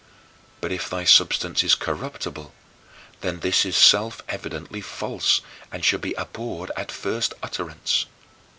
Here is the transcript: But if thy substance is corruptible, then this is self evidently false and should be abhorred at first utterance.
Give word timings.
But 0.61 0.71
if 0.71 0.89
thy 0.89 1.03
substance 1.03 1.61
is 1.63 1.75
corruptible, 1.75 2.55
then 3.19 3.41
this 3.41 3.65
is 3.65 3.77
self 3.77 4.23
evidently 4.27 4.81
false 4.81 5.41
and 5.71 5.85
should 5.85 6.01
be 6.01 6.13
abhorred 6.15 6.71
at 6.75 6.91
first 6.91 7.35
utterance. 7.43 8.07